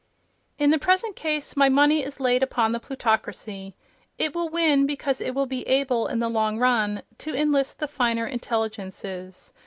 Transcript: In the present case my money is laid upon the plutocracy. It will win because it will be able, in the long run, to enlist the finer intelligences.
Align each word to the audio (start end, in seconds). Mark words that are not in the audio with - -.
In 0.57 0.71
the 0.71 0.79
present 0.79 1.15
case 1.15 1.55
my 1.55 1.69
money 1.69 2.01
is 2.03 2.19
laid 2.19 2.41
upon 2.41 2.71
the 2.71 2.79
plutocracy. 2.79 3.75
It 4.17 4.33
will 4.33 4.49
win 4.49 4.87
because 4.87 5.21
it 5.21 5.35
will 5.35 5.45
be 5.45 5.61
able, 5.67 6.07
in 6.07 6.17
the 6.17 6.27
long 6.27 6.57
run, 6.57 7.03
to 7.19 7.35
enlist 7.39 7.77
the 7.77 7.87
finer 7.87 8.25
intelligences. 8.25 9.53